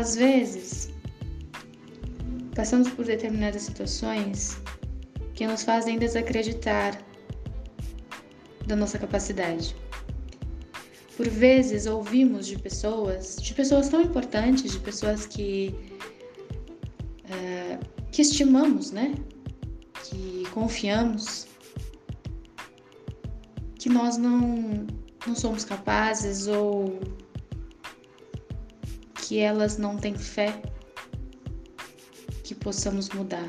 Às 0.00 0.16
vezes, 0.16 0.90
passamos 2.54 2.88
por 2.88 3.04
determinadas 3.04 3.60
situações 3.60 4.58
que 5.34 5.46
nos 5.46 5.62
fazem 5.62 5.98
desacreditar 5.98 6.98
da 8.66 8.74
nossa 8.74 8.98
capacidade. 8.98 9.76
Por 11.18 11.28
vezes 11.28 11.84
ouvimos 11.84 12.46
de 12.46 12.58
pessoas, 12.58 13.36
de 13.42 13.52
pessoas 13.52 13.90
tão 13.90 14.00
importantes, 14.00 14.72
de 14.72 14.78
pessoas 14.78 15.26
que 15.26 15.74
uh, 17.26 17.78
que 18.10 18.22
estimamos, 18.22 18.92
né? 18.92 19.14
Que 20.04 20.44
confiamos, 20.54 21.46
que 23.74 23.90
nós 23.90 24.16
não 24.16 24.86
não 25.26 25.34
somos 25.34 25.62
capazes 25.62 26.46
ou 26.46 26.98
que 29.30 29.38
elas 29.38 29.78
não 29.78 29.96
têm 29.96 30.16
fé 30.16 30.60
que 32.42 32.52
possamos 32.52 33.08
mudar. 33.10 33.48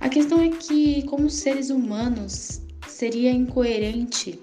A 0.00 0.08
questão 0.08 0.40
é 0.40 0.48
que, 0.48 1.02
como 1.02 1.28
seres 1.28 1.68
humanos, 1.68 2.62
seria 2.88 3.30
incoerente, 3.30 4.40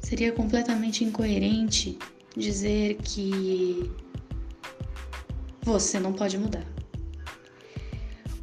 seria 0.00 0.32
completamente 0.32 1.04
incoerente 1.04 1.98
dizer 2.34 2.94
que 3.02 3.92
você 5.60 6.00
não 6.00 6.14
pode 6.14 6.38
mudar. 6.38 6.64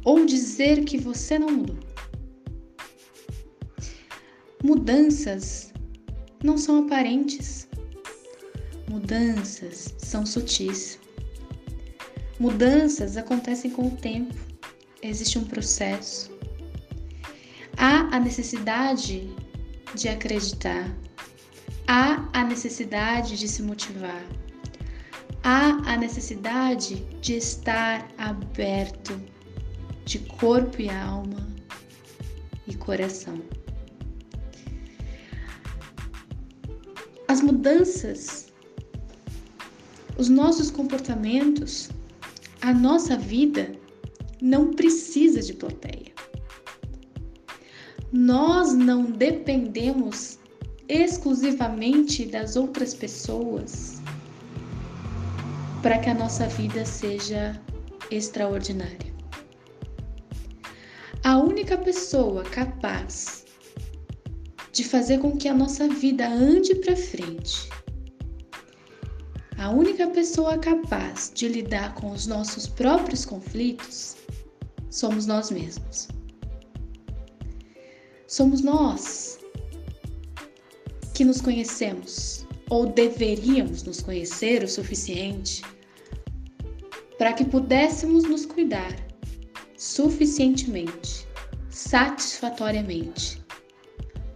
Ou 0.04 0.24
dizer 0.24 0.84
que 0.84 0.98
você 0.98 1.36
não 1.36 1.50
mudou. 1.50 1.78
Mudanças 4.62 5.72
não 6.44 6.56
são 6.56 6.84
aparentes. 6.84 7.66
Mudanças 8.88 9.94
são 9.98 10.24
sutis. 10.24 10.98
Mudanças 12.38 13.16
acontecem 13.16 13.70
com 13.70 13.88
o 13.88 13.96
tempo. 13.96 14.34
Existe 15.02 15.38
um 15.38 15.44
processo. 15.44 16.30
Há 17.76 18.14
a 18.14 18.20
necessidade 18.20 19.28
de 19.94 20.08
acreditar. 20.08 20.94
Há 21.86 22.28
a 22.32 22.44
necessidade 22.44 23.38
de 23.38 23.48
se 23.48 23.62
motivar. 23.62 24.24
Há 25.42 25.92
a 25.92 25.96
necessidade 25.96 26.96
de 27.20 27.36
estar 27.36 28.08
aberto 28.18 29.20
de 30.04 30.18
corpo 30.20 30.80
e 30.80 30.90
alma 30.90 31.46
e 32.66 32.74
coração. 32.74 33.40
As 37.28 37.40
mudanças, 37.40 38.45
os 40.18 40.28
nossos 40.28 40.70
comportamentos, 40.70 41.90
a 42.62 42.72
nossa 42.72 43.16
vida 43.16 43.72
não 44.40 44.72
precisa 44.72 45.40
de 45.40 45.52
plateia. 45.52 46.12
Nós 48.12 48.72
não 48.72 49.04
dependemos 49.04 50.38
exclusivamente 50.88 52.24
das 52.24 52.56
outras 52.56 52.94
pessoas 52.94 54.00
para 55.82 55.98
que 55.98 56.08
a 56.08 56.14
nossa 56.14 56.46
vida 56.48 56.84
seja 56.84 57.60
extraordinária. 58.10 59.14
A 61.24 61.38
única 61.38 61.76
pessoa 61.76 62.44
capaz 62.44 63.44
de 64.72 64.84
fazer 64.84 65.18
com 65.18 65.36
que 65.36 65.48
a 65.48 65.54
nossa 65.54 65.88
vida 65.88 66.28
ande 66.28 66.74
para 66.76 66.94
frente. 66.94 67.68
A 69.58 69.70
única 69.70 70.06
pessoa 70.08 70.58
capaz 70.58 71.32
de 71.34 71.48
lidar 71.48 71.94
com 71.94 72.10
os 72.10 72.26
nossos 72.26 72.66
próprios 72.66 73.24
conflitos 73.24 74.16
somos 74.90 75.26
nós 75.26 75.50
mesmos. 75.50 76.08
Somos 78.26 78.60
nós 78.60 79.38
que 81.14 81.24
nos 81.24 81.40
conhecemos 81.40 82.46
ou 82.68 82.86
deveríamos 82.86 83.82
nos 83.82 84.00
conhecer 84.00 84.62
o 84.62 84.68
suficiente 84.68 85.62
para 87.18 87.32
que 87.32 87.44
pudéssemos 87.44 88.24
nos 88.24 88.44
cuidar 88.44 88.94
suficientemente, 89.76 91.26
satisfatoriamente 91.70 93.42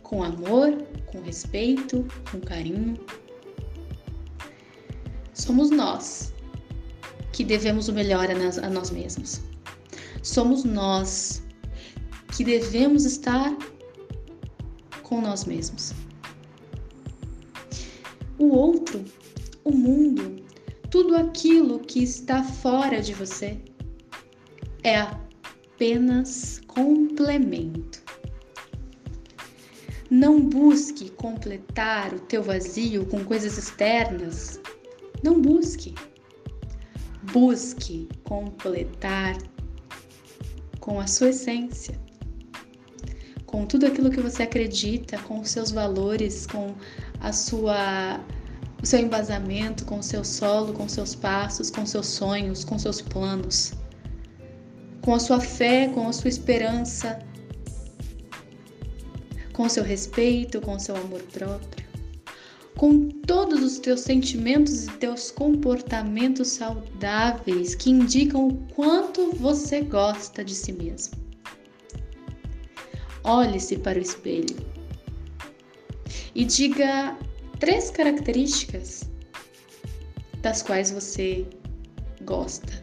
com 0.02 0.24
amor, 0.24 0.76
com 1.06 1.20
respeito, 1.20 2.06
com 2.30 2.40
carinho. 2.40 2.98
Somos 5.40 5.70
nós 5.70 6.34
que 7.32 7.42
devemos 7.42 7.88
o 7.88 7.94
melhor 7.94 8.28
a 8.30 8.68
nós 8.68 8.90
mesmos. 8.90 9.40
Somos 10.22 10.64
nós 10.64 11.42
que 12.36 12.44
devemos 12.44 13.06
estar 13.06 13.56
com 15.02 15.22
nós 15.22 15.46
mesmos. 15.46 15.94
O 18.38 18.48
outro, 18.48 19.02
o 19.64 19.72
mundo, 19.72 20.44
tudo 20.90 21.16
aquilo 21.16 21.78
que 21.80 22.02
está 22.02 22.44
fora 22.44 23.00
de 23.00 23.14
você 23.14 23.58
é 24.84 24.98
apenas 24.98 26.60
complemento. 26.66 28.02
Não 30.10 30.38
busque 30.38 31.08
completar 31.08 32.12
o 32.12 32.20
teu 32.20 32.42
vazio 32.42 33.06
com 33.06 33.24
coisas 33.24 33.56
externas. 33.56 34.60
Não 35.22 35.40
busque. 35.40 35.94
Busque 37.32 38.08
completar 38.24 39.36
com 40.80 40.98
a 40.98 41.06
sua 41.06 41.28
essência, 41.28 41.94
com 43.44 43.66
tudo 43.66 43.86
aquilo 43.86 44.10
que 44.10 44.20
você 44.20 44.44
acredita, 44.44 45.18
com 45.18 45.40
os 45.40 45.50
seus 45.50 45.70
valores, 45.70 46.46
com 46.46 46.74
a 47.20 47.32
sua 47.32 48.18
o 48.82 48.86
seu 48.86 48.98
embasamento, 48.98 49.84
com 49.84 49.98
o 49.98 50.02
seu 50.02 50.24
solo, 50.24 50.72
com 50.72 50.88
seus 50.88 51.14
passos, 51.14 51.70
com 51.70 51.84
seus 51.84 52.06
sonhos, 52.06 52.64
com 52.64 52.78
seus 52.78 53.02
planos, 53.02 53.74
com 55.02 55.14
a 55.14 55.20
sua 55.20 55.38
fé, 55.38 55.88
com 55.88 56.08
a 56.08 56.12
sua 56.12 56.28
esperança, 56.28 57.18
com 59.52 59.68
seu 59.68 59.84
respeito, 59.84 60.60
com 60.62 60.78
seu 60.78 60.96
amor 60.96 61.22
próprio, 61.24 61.86
com 62.80 63.10
todos 63.10 63.62
os 63.62 63.78
teus 63.78 64.00
sentimentos 64.00 64.86
e 64.86 64.90
teus 64.92 65.30
comportamentos 65.30 66.48
saudáveis 66.48 67.74
que 67.74 67.90
indicam 67.90 68.48
o 68.48 68.56
quanto 68.74 69.32
você 69.32 69.82
gosta 69.82 70.42
de 70.42 70.54
si 70.54 70.72
mesmo. 70.72 71.12
Olhe-se 73.22 73.76
para 73.76 73.98
o 73.98 74.00
espelho 74.00 74.56
e 76.34 76.42
diga 76.42 77.18
três 77.58 77.90
características 77.90 79.10
das 80.40 80.62
quais 80.62 80.90
você 80.90 81.46
gosta. 82.22 82.82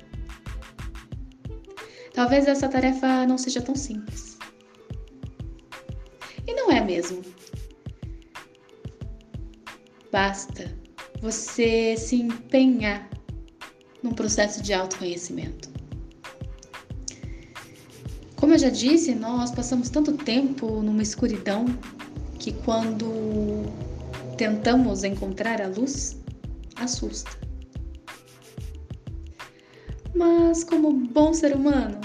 Talvez 2.13 2.47
essa 2.47 2.69
tarefa 2.69 3.25
não 3.25 3.39
seja 3.39 3.63
tão 3.63 3.73
simples 3.73 4.37
não 6.67 6.75
é 6.75 6.83
mesmo. 6.83 7.21
Basta 10.11 10.73
você 11.21 11.95
se 11.97 12.15
empenhar 12.15 13.09
num 14.01 14.13
processo 14.13 14.61
de 14.61 14.73
autoconhecimento. 14.73 15.69
Como 18.35 18.53
eu 18.53 18.59
já 18.59 18.69
disse, 18.69 19.15
nós 19.15 19.51
passamos 19.51 19.89
tanto 19.89 20.13
tempo 20.13 20.81
numa 20.81 21.01
escuridão 21.01 21.65
que 22.39 22.53
quando 22.53 23.63
tentamos 24.37 25.03
encontrar 25.03 25.61
a 25.61 25.67
luz, 25.67 26.17
assusta. 26.75 27.31
Mas, 30.13 30.63
como 30.63 30.93
bom 30.93 31.33
ser 31.33 31.55
humano, 31.55 31.99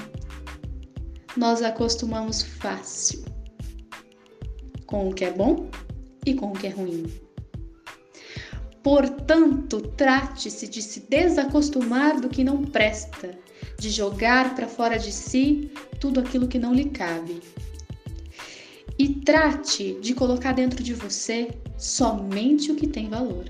nós 1.36 1.62
acostumamos 1.62 2.42
fácil 2.42 3.24
com 4.86 5.08
o 5.08 5.14
que 5.14 5.24
é 5.24 5.30
bom 5.30 5.70
e 6.26 6.34
com 6.34 6.48
o 6.48 6.52
que 6.52 6.66
é 6.66 6.70
ruim. 6.70 7.04
Portanto, 8.82 9.80
trate-se 9.80 10.66
de 10.66 10.82
se 10.82 11.00
desacostumar 11.00 12.20
do 12.20 12.28
que 12.28 12.42
não 12.42 12.64
presta, 12.64 13.38
de 13.78 13.90
jogar 13.90 14.54
para 14.54 14.66
fora 14.66 14.98
de 14.98 15.12
si 15.12 15.70
tudo 16.00 16.18
aquilo 16.18 16.48
que 16.48 16.58
não 16.58 16.74
lhe 16.74 16.86
cabe. 16.86 17.40
E 18.98 19.08
trate 19.08 19.98
de 20.00 20.14
colocar 20.14 20.52
dentro 20.52 20.82
de 20.82 20.94
você 20.94 21.48
somente 21.78 22.72
o 22.72 22.76
que 22.76 22.86
tem 22.86 23.08
valor. 23.08 23.44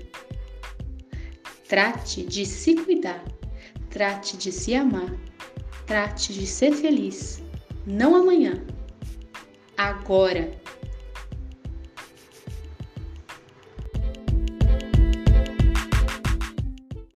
Trate 1.67 2.23
de 2.23 2.45
se 2.45 2.75
cuidar, 2.75 3.23
trate 3.89 4.37
de 4.37 4.51
se 4.51 4.75
amar, 4.75 5.11
trate 5.87 6.31
de 6.31 6.45
ser 6.45 6.73
feliz, 6.73 7.41
não 7.85 8.15
amanhã, 8.15 8.63
agora 9.75 10.62